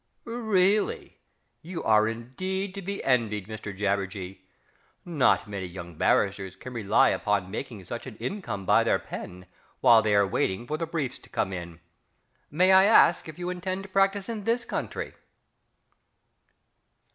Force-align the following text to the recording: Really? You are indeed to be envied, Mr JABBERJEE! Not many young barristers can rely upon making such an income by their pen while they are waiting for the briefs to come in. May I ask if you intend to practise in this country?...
Really? 0.25 1.19
You 1.61 1.83
are 1.83 2.07
indeed 2.07 2.73
to 2.73 2.81
be 2.81 3.03
envied, 3.03 3.47
Mr 3.47 3.71
JABBERJEE! 3.71 4.41
Not 5.05 5.47
many 5.47 5.67
young 5.67 5.93
barristers 5.95 6.55
can 6.55 6.73
rely 6.73 7.09
upon 7.09 7.51
making 7.51 7.83
such 7.83 8.07
an 8.07 8.17
income 8.17 8.65
by 8.65 8.83
their 8.83 8.97
pen 8.97 9.45
while 9.79 10.01
they 10.01 10.15
are 10.15 10.25
waiting 10.25 10.65
for 10.65 10.79
the 10.79 10.87
briefs 10.87 11.19
to 11.19 11.29
come 11.29 11.53
in. 11.53 11.81
May 12.49 12.71
I 12.71 12.85
ask 12.85 13.29
if 13.29 13.37
you 13.37 13.51
intend 13.51 13.83
to 13.83 13.89
practise 13.89 14.27
in 14.27 14.45
this 14.45 14.65
country?... 14.65 15.13